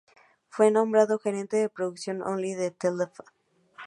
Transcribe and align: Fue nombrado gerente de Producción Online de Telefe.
Fue 0.49 0.71
nombrado 0.71 1.19
gerente 1.19 1.57
de 1.57 1.69
Producción 1.69 2.23
Online 2.23 2.55
de 2.57 2.71
Telefe. 2.71 3.23